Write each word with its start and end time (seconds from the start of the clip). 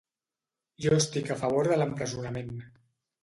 Jo 0.85 0.95
estic 1.01 1.29
a 1.35 1.37
favor 1.43 1.69
de 1.73 1.77
l'empresonament. 1.81 2.51